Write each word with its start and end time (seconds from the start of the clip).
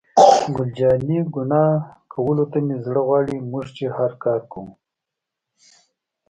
ګل 0.53 0.69
جانې: 0.77 1.19
ګناه 1.33 1.71
کولو 2.13 2.45
ته 2.51 2.57
مې 2.65 2.75
زړه 2.85 3.01
غواړي، 3.07 3.35
موږ 3.49 3.65
چې 3.77 3.85
هر 3.97 4.11
کار 4.23 4.41
کوو. 4.51 4.69